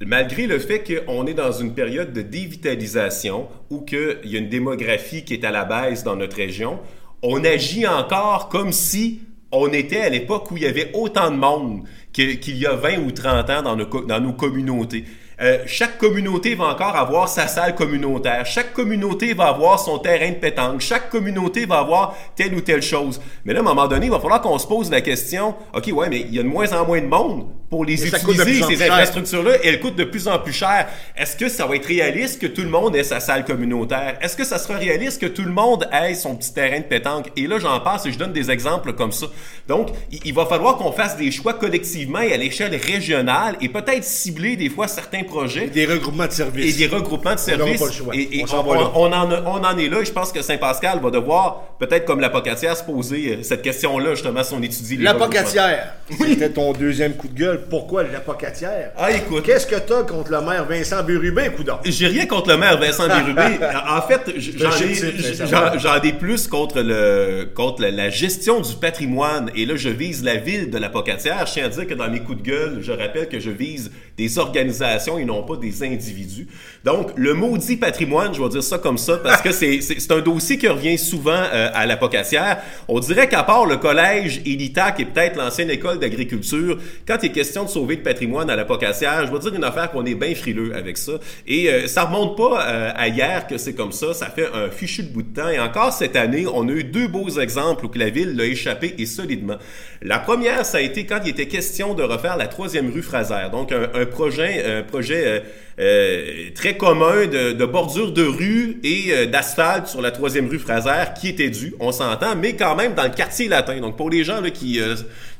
[0.06, 4.50] malgré le fait qu'on est dans une période de dévitalisation ou qu'il y a une
[4.50, 6.80] démographie qui est à la baisse dans notre région,
[7.24, 11.36] on agit encore comme si on était à l'époque où il y avait autant de
[11.36, 15.06] monde qu'il y a 20 ou 30 ans dans nos, co- dans nos communautés.
[15.42, 18.46] Euh, chaque communauté va encore avoir sa salle communautaire.
[18.46, 20.82] Chaque communauté va avoir son terrain de pétanque.
[20.82, 23.20] Chaque communauté va avoir telle ou telle chose.
[23.44, 25.90] Mais là, à un moment donné, il va falloir qu'on se pose la question, OK,
[25.94, 28.84] ouais, mais il y a de moins en moins de monde pour les utiliser, ces
[28.84, 30.90] infrastructures-là, et elles coûtent de plus en plus cher.
[31.18, 34.18] Est-ce que ça va être réaliste que tout le monde ait sa salle communautaire?
[34.22, 37.28] Est-ce que ça sera réaliste que tout le monde ait son petit terrain de pétanque?
[37.38, 39.28] Et là, j'en passe et je donne des exemples comme ça.
[39.70, 44.04] Donc, il va falloir qu'on fasse des choix collectivement et à l'échelle régionale et peut-être
[44.04, 45.68] cibler des fois certains projets.
[45.68, 46.76] des regroupements de services.
[46.76, 47.82] Et des regroupements de services.
[48.14, 48.58] Et, on,
[48.96, 50.02] on, en, on en est là.
[50.02, 54.16] Et je pense que Saint-Pascal va devoir, peut-être comme l'apocatière, se poser euh, cette question-là,
[54.16, 55.94] justement, si on étudie les L'apocatière.
[56.20, 57.61] C'était ton deuxième coup de gueule.
[57.70, 58.92] Pourquoi l'apocatière?
[58.98, 59.44] Ah, écoute.
[59.44, 61.78] Qu'est-ce que t'as contre le maire Vincent Bérubé, coudon?
[61.86, 63.60] J'ai rien contre le maire Vincent Bérubé.
[63.90, 69.52] en fait, j'en ai, ai, plus contre le, contre la, gestion du patrimoine.
[69.56, 71.46] Et là, je vise la ville de l'apocatière.
[71.46, 73.92] Je tiens à dire que dans mes coups de gueule, je rappelle que je vise
[74.18, 76.48] des organisations et non pas des individus.
[76.84, 80.58] Donc, le maudit patrimoine, je vais dire ça comme ça, parce que c'est un dossier
[80.58, 82.60] qui revient souvent euh, à l'apocatière.
[82.88, 87.28] On dirait qu'à part le collège Elita, qui est peut-être l'ancienne école d'agriculture, quand il
[87.28, 90.16] est question de sauver le patrimoine à l'apocatière, je vais dire une affaire qu'on est
[90.16, 91.14] bien frileux avec ça.
[91.48, 94.14] Et euh, ça remonte pas euh, à hier que c'est comme ça.
[94.14, 95.50] Ça fait un fichu de bout de temps.
[95.50, 98.96] Et encore cette année, on a eu deux beaux exemples où la ville l'a échappé
[98.98, 99.58] et solidement.
[100.04, 103.50] La première, ça a été quand il était question de refaire la troisième rue Fraser.
[103.52, 105.40] Donc, un, projet, un projet euh,
[105.80, 110.60] euh, très commun de, de, bordure de rue et euh, d'asphalte sur la troisième rue
[110.60, 113.80] Fraser qui était dû, on s'entend, mais quand même dans le quartier latin.
[113.80, 114.80] Donc, pour les gens là, qui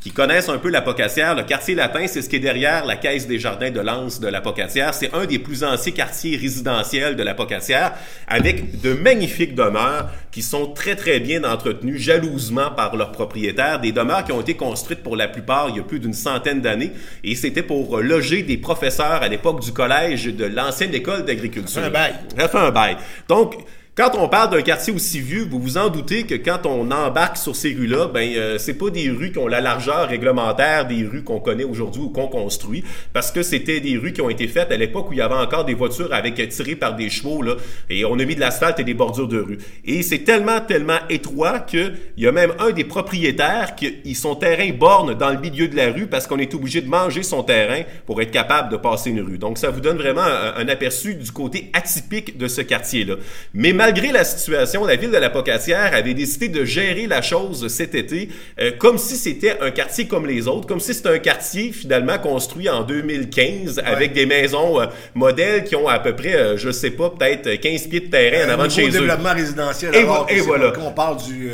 [0.02, 3.28] qui connaissent un peu l'Apocatière, le quartier latin, c'est ce qui est derrière la caisse
[3.28, 4.96] des jardins de Lens de l'Apocatière.
[4.96, 7.94] C'est un des plus anciens quartiers résidentiels de l'Apocatière,
[8.28, 13.80] avec de magnifiques demeures qui sont très très bien entretenues jalousement par leurs propriétaires.
[13.80, 16.62] Des demeures qui ont été construites pour la plupart il y a plus d'une centaine
[16.62, 21.70] d'années, et c'était pour loger des professeurs à l'époque du collège de l'ancienne école d'agriculture.
[21.70, 22.16] Ça fait un bail.
[22.36, 22.98] Ça fait un bail.
[23.28, 23.56] Donc,
[23.94, 27.36] quand on parle d'un quartier aussi vieux, vous vous en doutez que quand on embarque
[27.36, 31.04] sur ces rues-là, ben euh, c'est pas des rues qui ont la largeur réglementaire des
[31.04, 34.48] rues qu'on connaît aujourd'hui ou qu'on construit, parce que c'était des rues qui ont été
[34.48, 37.10] faites à l'époque où il y avait encore des voitures avec euh, tirées par des
[37.10, 37.56] chevaux là,
[37.90, 39.58] et on a mis de l'asphalte et des bordures de rue.
[39.84, 44.36] Et c'est tellement tellement étroit que il y a même un des propriétaires qui son
[44.36, 47.44] terrain borne dans le milieu de la rue parce qu'on est obligé de manger son
[47.44, 49.38] terrain pour être capable de passer une rue.
[49.38, 53.16] Donc ça vous donne vraiment un, aperçu du côté atypique de ce quartier-là.
[53.54, 57.68] Mais malgré la situation, la ville de la Pocatière avait décidé de gérer la chose
[57.68, 61.18] cet été euh, comme si c'était un quartier comme les autres, comme si c'était un
[61.18, 66.36] quartier finalement construit en 2015 avec des maisons euh, modèles qui ont à peu près,
[66.36, 68.92] euh, je sais pas, peut-être 15 pieds de terrain en avant de chez eux.
[68.92, 69.96] développement résidentiel.
[69.96, 70.74] Et, alors, et voilà.
[70.80, 71.52] On parle du,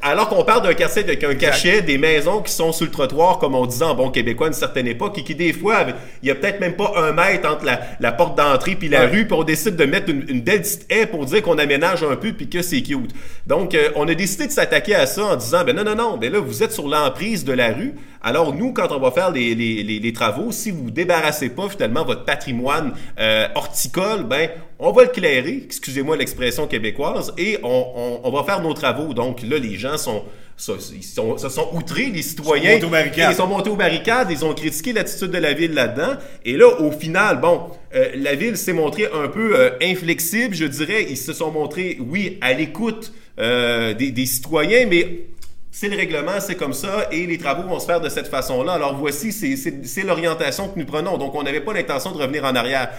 [0.00, 3.38] Alors qu'on parle d'un quartier avec un cachet, des maisons qui sont sur le trottoir,
[3.38, 5.86] comme on disait en bon québécois à une certaine époque, et qui des fois,
[6.22, 9.26] il y a peut-être même pas un mètre entre la, porte d'entrée puis la rue,
[9.26, 12.16] puis on décide de mettre une, une belle petite haie pour dire qu'on aménage un
[12.16, 13.12] peu puis que c'est cute.
[13.46, 16.16] Donc, euh, on a décidé de s'attaquer à ça en disant, ben non, non, non,
[16.18, 17.94] ben là, vous êtes sur l'emprise de la rue.
[18.22, 22.24] Alors, nous, quand on va faire les, les, travaux, si vous débarrassez pas finalement votre
[22.24, 24.50] patrimoine euh, horticole, ben,
[24.82, 29.14] on va le clairer, excusez-moi l'expression québécoise, et on, on, on va faire nos travaux.
[29.14, 30.24] Donc, là, les gens sont
[30.56, 32.74] se sont outrés, les citoyens.
[32.74, 35.54] Ils sont, montés aux ils sont montés aux barricades, ils ont critiqué l'attitude de la
[35.54, 36.14] ville là-dedans.
[36.44, 40.66] Et là, au final, bon, euh, la ville s'est montrée un peu euh, inflexible, je
[40.66, 41.06] dirais.
[41.08, 45.26] Ils se sont montrés, oui, à l'écoute euh, des, des, citoyens, mais
[45.70, 48.74] c'est le règlement, c'est comme ça, et les travaux vont se faire de cette façon-là.
[48.74, 51.18] Alors voici, c'est l'orientation que nous prenons.
[51.18, 52.90] Donc, on n'avait pas l'intention de revenir en arrière.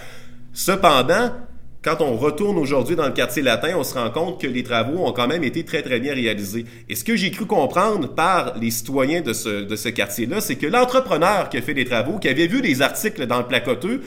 [0.52, 1.30] Cependant,
[1.84, 5.04] quand on retourne aujourd'hui dans le quartier latin, on se rend compte que les travaux
[5.04, 6.64] ont quand même été très, très bien réalisés.
[6.88, 11.50] Et ce que j'ai cru comprendre par les citoyens de ce, quartier-là, c'est que l'entrepreneur
[11.50, 14.00] qui a fait les travaux, qui avait vu les articles dans le placoteux,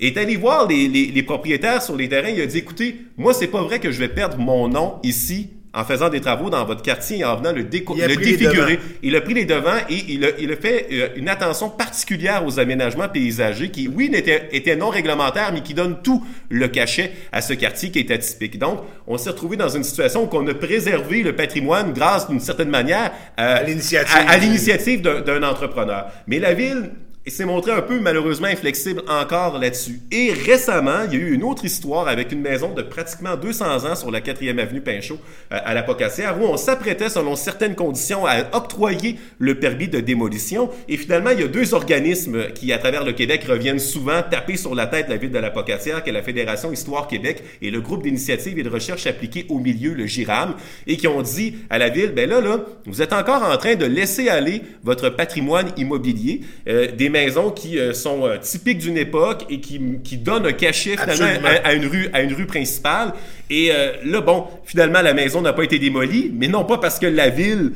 [0.00, 2.30] est allé voir les propriétaires sur les terrains.
[2.30, 5.50] Il a dit, écoutez, moi, c'est pas vrai que je vais perdre mon nom ici
[5.78, 8.80] en faisant des travaux dans votre quartier et en venant le, le défigurer.
[9.04, 12.44] Il a pris les devants et il a, il a fait euh, une attention particulière
[12.44, 17.12] aux aménagements paysagers qui, oui, étaient, étaient non réglementaires, mais qui donnent tout le cachet
[17.30, 18.58] à ce quartier qui est atypique.
[18.58, 22.40] Donc, on s'est retrouvé dans une situation où on a préservé le patrimoine grâce, d'une
[22.40, 26.06] certaine manière, euh, à l'initiative d'un entrepreneur.
[26.26, 26.90] Mais la ville
[27.28, 30.00] il s'est montré un peu malheureusement inflexible encore là-dessus.
[30.10, 33.84] Et récemment, il y a eu une autre histoire avec une maison de pratiquement 200
[33.84, 35.18] ans sur la 4e avenue Pinchot
[35.52, 40.00] euh, à la Pocassière où on s'apprêtait selon certaines conditions à octroyer le permis de
[40.00, 40.70] démolition.
[40.88, 44.56] Et finalement, il y a deux organismes qui, à travers le Québec, reviennent souvent taper
[44.56, 47.70] sur la tête la ville de la Pocassière, qui est la Fédération Histoire Québec et
[47.70, 50.54] le groupe d'initiative et de recherche appliquée au milieu, le GIRAM,
[50.86, 53.74] et qui ont dit à la ville, ben là, là, vous êtes encore en train
[53.74, 58.96] de laisser aller votre patrimoine immobilier, euh, des maisons qui euh, sont euh, typiques d'une
[58.96, 62.46] époque et qui, qui donnent un cachet finalement à, à une rue, à une rue
[62.46, 63.12] principale.
[63.50, 66.98] Et euh, là, bon, finalement, la maison n'a pas été démolie, mais non pas parce
[66.98, 67.72] que la ville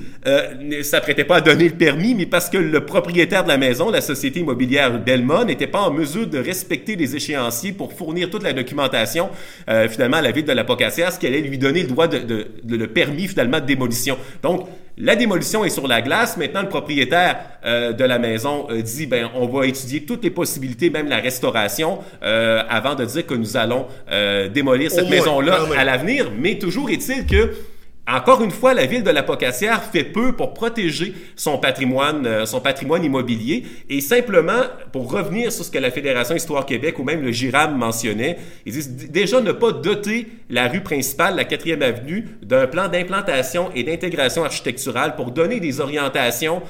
[0.61, 3.91] ne s'apprêtait pas à donner le permis, mais parce que le propriétaire de la maison,
[3.91, 8.43] la société immobilière Belmont, n'était pas en mesure de respecter les échéanciers pour fournir toute
[8.43, 9.31] la documentation
[9.89, 12.19] finalement à la ville de la Pocassière, ce qui allait lui donner le droit de,
[12.19, 14.17] de- de- le permis finalement de démolition.
[14.43, 16.37] Donc, la démolition est sur la glace.
[16.37, 20.31] Maintenant, le propriétaire euh, de la maison euh, dit ben on va étudier toutes les
[20.31, 25.61] possibilités, même la restauration, euh, avant de dire que nous allons euh, démolir cette maison-là
[25.69, 25.79] même.
[25.79, 26.31] à l'avenir.
[26.37, 27.53] Mais toujours est-il que
[28.09, 32.47] encore une fois, la ville de la Pocassière fait peu pour protéger son patrimoine, euh,
[32.47, 33.63] son patrimoine immobilier.
[33.89, 34.61] Et simplement,
[34.91, 38.73] pour revenir sur ce que la Fédération Histoire Québec ou même le GIRAM mentionnait, ils
[38.73, 43.85] disent déjà ne pas doter la rue principale, la 4e avenue, d'un plan d'implantation et
[43.85, 46.63] d'intégration architecturale pour donner des orientations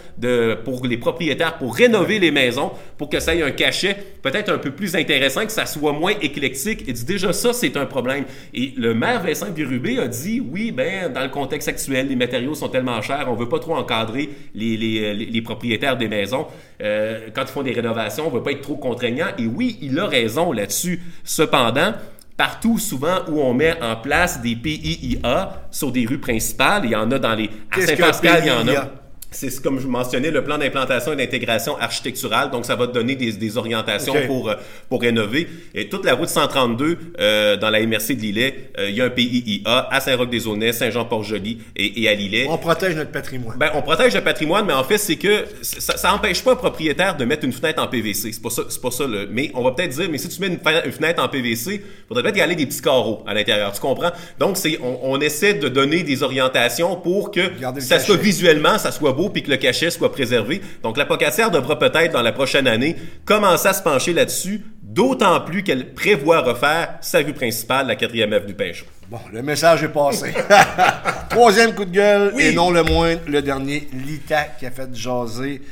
[0.65, 4.59] pour les propriétaires, pour rénover les maisons, pour que ça ait un cachet peut-être un
[4.59, 6.85] peu plus intéressant, que ça soit moins éclectique.
[6.87, 8.25] Il dit déjà ça, c'est un problème.
[8.55, 12.55] Et le maire Vincent Birubé a dit, oui, ben, dans le contexte actuel, les matériaux
[12.55, 16.47] sont tellement chers, on veut pas trop encadrer les, les, les- les propriétaires des maisons.
[16.83, 19.29] Euh, quand ils font des rénovations, on veut pas être trop contraignant.
[19.39, 21.03] Et oui, il a raison là-dessus.
[21.25, 21.93] Cependant,
[22.37, 26.97] partout souvent où on met en place des PIIA sur des rues principales, il y
[26.97, 27.51] en a dans les...
[27.71, 28.91] À Saint-Pascal, il y en a?
[29.33, 32.51] C'est ce- comme je mentionnais, le plan d'implantation et d'intégration architecturale.
[32.51, 34.55] Donc, ça va te donner des, des orientations pour, euh,
[34.89, 35.49] pour rénover.
[35.75, 39.07] Et toute la route 132, euh, dans la MRC de Lillet, euh, il y a
[39.07, 42.47] un PIIA à Saint-Roch-des-Aunais, Saint-Jean-Port-Joli et, et à Lillet.
[42.49, 43.57] On protège notre patrimoine.
[43.59, 46.57] Ben, on protège le patrimoine, mais en fait, c'est que ça, ça empêche pas un
[46.57, 48.33] propriétaire de mettre une fenêtre en PVC.
[48.33, 49.07] C'est pas ça, c'est pas ça.
[49.07, 51.29] Le, mais on va peut-être dire, mais si tu mets une, fe- une fenêtre en
[51.29, 53.73] PVC, faudrait peut-être y aller des petits carreaux à l'intérieur.
[53.73, 54.11] Tu comprends?
[54.39, 57.41] Donc, c'est, on, on essaie de donner des orientations pour que
[57.81, 60.61] ça soit visuellement, ça soit beau, puis que le cachet soit préservé.
[60.83, 64.63] Donc, la pocassière devra peut-être dans la prochaine année commencer à se pencher là-dessus.
[64.83, 68.85] D'autant plus qu'elle prévoit refaire sa rue principale, la 4e avenue Pinchot.
[69.11, 70.33] Bon, le message est passé.
[71.31, 72.45] Troisième coup de gueule, Oui.
[72.45, 75.63] et non le moindre, le dernier, l'ITAC qui a fait jaser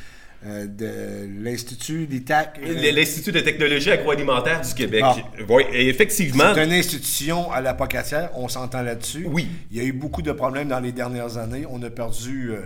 [0.46, 2.60] euh, de l'Institut, l'ITAC.
[2.66, 5.02] euh, L'Institut de technologie agroalimentaire du Québec.
[5.04, 5.16] Ah.
[5.48, 6.52] Oui, et effectivement.
[6.54, 9.26] C'est une institution à la Pocatière, on s'entend là-dessus.
[9.28, 9.48] Oui.
[9.70, 11.64] Il y a eu beaucoup de problèmes dans les dernières années.
[11.70, 12.60] On a perdu, euh,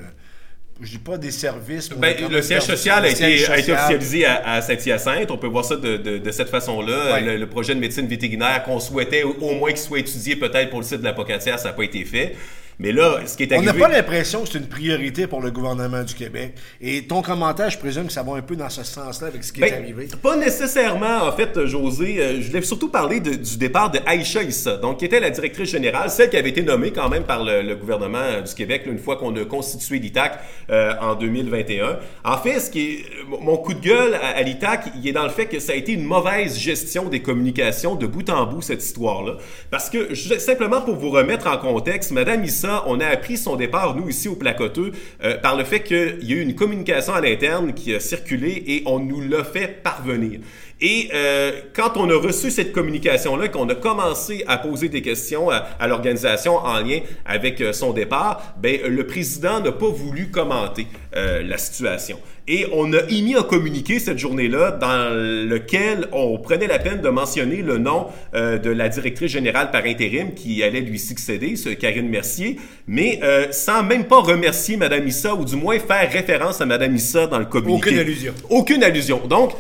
[0.81, 1.89] je dis pas des services.
[1.91, 5.31] Ben, le siège social a le été, a été officialisé à, à Saint-Hyacinthe.
[5.31, 7.13] On peut voir ça de, de- de cette façon-là.
[7.15, 7.21] Ouais.
[7.21, 10.71] Le, le projet de médecine vétérinaire qu'on souhaitait au, au moins qu'il soit étudié peut-être
[10.71, 12.35] pour le site de la Pocatière, ça n'a pas été fait.
[12.79, 13.73] Mais là, ce qui est On arrivé...
[13.73, 16.55] n'a pas l'impression que c'est une priorité pour le gouvernement du Québec.
[16.81, 19.53] Et ton commentaire, je présume que ça va un peu dans ce sens-là avec ce
[19.53, 20.09] qui est Ben, arrivé.
[20.23, 22.17] Pas nécessairement, en fait, José.
[22.19, 25.31] Euh, je voulais surtout parler de- du départ de Aïcha Issa, donc qui était la
[25.31, 28.53] directrice générale, celle qui avait été nommée quand même par le, le gouvernement euh, du
[28.55, 31.99] Québec là, une fois qu'on a constitué l'ITAC euh, en 2021.
[32.25, 33.05] En fait, ce qui est
[33.41, 35.77] mon coup de gueule à, à l'ITAC, il est dans le fait que ça a
[35.77, 39.37] été une mauvaise gestion des communications de bout en bout cette histoire-là,
[39.71, 43.57] parce que je- simplement pour vous remettre en contexte, Madame Issa, on a appris son
[43.57, 47.15] départ nous ici au Placoteux euh, par le fait qu'il y a eu une communication
[47.15, 50.41] à l'interne qui a circulé et on nous l'a fait parvenir.
[50.87, 55.49] Et euh, quand on a reçu cette communication-là, qu'on a commencé à poser des questions
[55.49, 60.31] à, à l'organisation en lien avec euh, son départ, ben, le président n'a pas voulu
[60.31, 62.19] commenter euh, la situation.
[62.47, 65.15] Et on a émis un communiqué cette journée-là dans
[65.49, 69.87] lequel on prenait la peine de mentionner le nom euh, de la directrice générale par
[69.87, 75.09] intérim qui allait lui succéder, ce Karine Mercier, mais euh, sans même pas remercier Madame
[75.09, 77.91] Issa ou du moins faire référence à Madame Issa dans le communiqué.
[77.91, 78.35] Aucune allusion.
[78.51, 79.21] Aucune allusion.
[79.27, 79.53] Donc,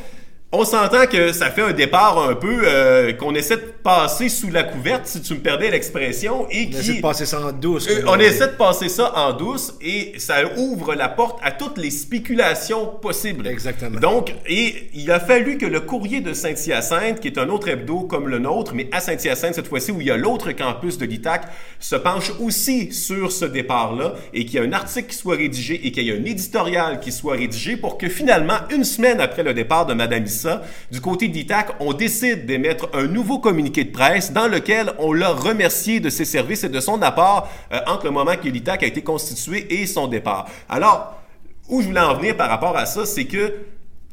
[0.54, 4.50] on s'entend que ça fait un départ un peu euh, qu'on essaie de passer sous
[4.50, 6.78] la couverte, si tu me perdais l'expression, et On qui...
[6.78, 7.88] essaie de passer ça en douce.
[7.88, 11.78] Euh, on essaie de passer ça en douce et ça ouvre la porte à toutes
[11.78, 13.46] les spéculations possibles.
[13.46, 13.98] Exactement.
[13.98, 18.00] Donc, et il a fallu que le courrier de Saint-Hyacinthe, qui est un autre hebdo
[18.00, 21.04] comme le nôtre, mais à Saint-Hyacinthe cette fois-ci où il y a l'autre campus de
[21.04, 21.42] l'ITAC,
[21.80, 25.80] se penche aussi sur ce départ-là et qu'il y a un article qui soit rédigé
[25.86, 29.42] et qu'il y ait un éditorial qui soit rédigé pour que finalement, une semaine après
[29.42, 30.43] le départ de Madame Issa,
[30.90, 35.12] du côté de l'ITAC, on décide d'émettre un nouveau communiqué de presse dans lequel on
[35.12, 38.82] l'a remercié de ses services et de son apport euh, entre le moment que l'ITAC
[38.82, 40.46] a été constitué et son départ.
[40.68, 41.20] Alors,
[41.68, 43.54] où je voulais en venir par rapport à ça, c'est que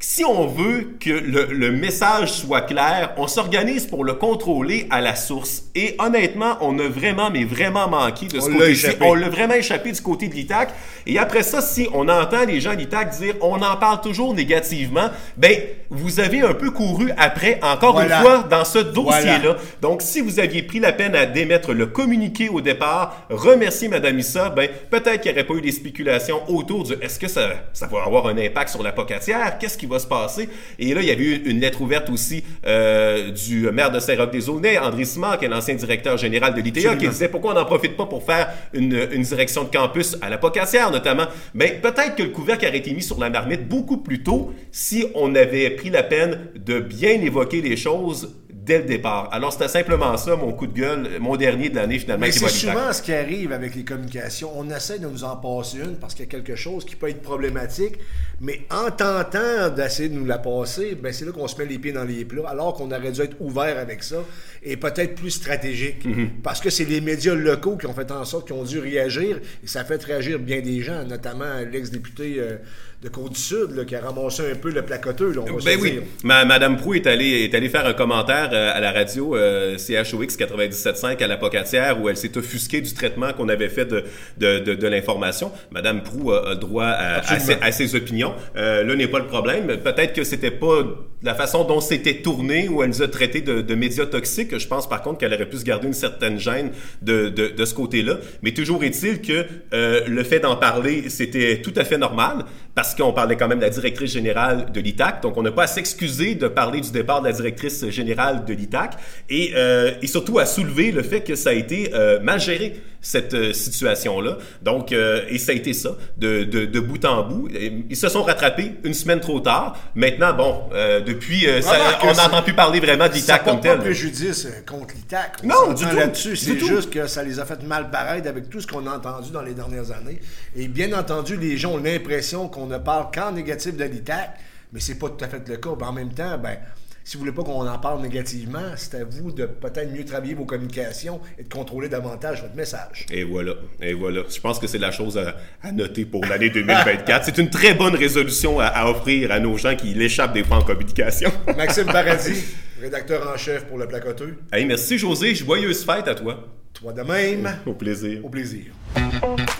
[0.02, 5.00] si on veut que le, le message soit clair, on s'organise pour le contrôler à
[5.00, 5.62] la source.
[5.76, 8.86] Et honnêtement, on a vraiment, mais vraiment manqué de ce côté-ci.
[9.00, 10.70] On l'a vraiment échappé du côté de l'ITAC.
[11.06, 14.34] Et après ça, si on entend les gens de l'ITAC dire on en parle toujours
[14.34, 15.56] négativement, ben,
[15.88, 18.16] vous avez un peu couru après, encore Voilà.
[18.18, 19.38] une fois, dans ce dossier-là.
[19.40, 19.56] Voilà.
[19.80, 24.18] Donc, si vous aviez pris la peine à démettre le communiqué au départ, remercier Madame
[24.18, 27.50] Issa, ben, peut-être qu'il n'y aurait pas eu des spéculations autour du est-ce que ça,
[27.72, 29.58] ça va avoir un impact sur la pocatière?
[29.58, 30.48] Qu'est-ce qui va se passer.
[30.78, 34.78] Et là, il y avait eu une lettre ouverte aussi euh, du maire de Saint-Roch-des-Aulnay,
[34.78, 37.96] André Simard, qui est l'ancien directeur général de l'ITA, qui disait pourquoi on n'en profite
[37.96, 41.26] pas pour faire une, une direction de campus à la Pocassière, notamment?
[41.54, 44.52] Mais ben, peut-être que le couvercle aurait été mis sur la marmite beaucoup plus tôt
[44.70, 49.28] si on avait pris la peine de bien évoquer les choses dès le départ.
[49.32, 52.26] Alors, c'était simplement ça, mon coup de gueule, mon dernier de l'année, finalement.
[52.26, 54.50] Mais c'est souvent ce qui arrive avec les communications.
[54.54, 57.08] On essaie de nous en passer une parce qu'il y a quelque chose qui peut
[57.08, 57.98] être problématique,
[58.40, 61.78] mais en tentant d'essayer de nous la passer, ben c'est là qu'on se met les
[61.78, 64.24] pieds dans les plats, alors qu'on aurait dû être ouvert avec ça
[64.62, 66.06] et peut-être plus stratégique.
[66.06, 66.28] Mm-hmm.
[66.42, 69.40] Parce que c'est les médias locaux qui ont fait en sorte qu'ils ont dû réagir,
[69.62, 72.36] et ça a fait réagir bien des gens, notamment l'ex-député...
[72.38, 72.56] Euh,
[73.02, 75.34] de Côte-du-Sud qui a ramassé un peu le placoteux.
[75.36, 76.00] on va ben oui.
[76.22, 80.36] Madame Prou est allée, est allée faire un commentaire euh, à la radio euh, CHOX
[80.38, 84.04] 97.5 à la Pocatière où elle s'est offusquée du traitement qu'on avait fait de,
[84.38, 85.50] de, de, l'information.
[85.72, 88.34] Madame Prou a, le droit à, ses, opinions.
[88.54, 89.66] Euh, là n'est pas le problème.
[89.78, 90.84] Peut-être que c'était pas
[91.24, 94.56] la façon dont c'était tourné ou elle nous a traité de, de médias toxiques.
[94.56, 97.64] Je pense par contre qu'elle aurait pu se garder une certaine gêne de, de, de
[97.64, 98.18] ce côté-là.
[98.42, 102.94] Mais toujours est-il que euh, le fait d'en parler, c'était tout à fait normal parce
[102.94, 105.66] qu'on parlait quand même de la directrice générale de l'ITAC, donc on n'a pas à
[105.66, 108.96] s'excuser de parler du départ de la directrice générale de l'ITAC,
[109.28, 112.80] et, euh, et, surtout à soulever le fait que ça a été euh, mal géré,
[113.02, 114.38] cette euh, situation-là.
[114.62, 117.48] Donc, euh, et ça a été ça, de, de, de, bout en bout.
[117.90, 119.76] Ils se sont rattrapés une semaine trop tard.
[119.96, 123.76] Maintenant, bon, euh, depuis, ça, on n'entend plus parler vraiment de l'ITAC comme tel.
[123.78, 125.42] pas préjudice contre l'ITAC.
[125.42, 125.96] Non, du tout.
[125.96, 126.36] là-dessus.
[126.36, 129.32] C'est juste que ça les a fait mal pareil avec tout ce qu'on a entendu
[129.32, 130.20] dans les dernières années.
[130.54, 134.38] Et bien entendu, les gens ont l'impression qu'on ne parle qu'en négatif de l'ITAC,
[134.72, 135.70] mais c'est pas tout à fait le cas.
[135.70, 136.56] en même temps, ben,
[137.04, 140.34] si vous voulez pas qu'on en parle négativement, c'est à vous de peut-être mieux travailler
[140.34, 143.06] vos communications et de contrôler davantage votre message.
[143.10, 144.22] Et voilà, et voilà.
[144.28, 147.24] Je pense que c'est la chose à, noter pour l'année 2024.
[147.24, 150.62] c'est une très bonne résolution à, offrir à nos gens qui l'échappent des fois en
[150.62, 151.30] communication.
[151.56, 152.44] Maxime Paradis,
[152.80, 154.38] rédacteur en chef pour le placoteux.
[154.52, 156.46] Hey, merci José, joyeuse fête à toi.
[156.72, 157.58] Toi de même.
[157.66, 158.24] Au plaisir.
[158.24, 158.64] Au plaisir.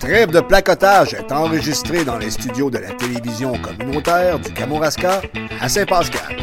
[0.00, 5.22] Trêve de placotage est enregistré dans les studios de la télévision communautaire du Kamouraska
[5.61, 6.37] à Saint-Pascal.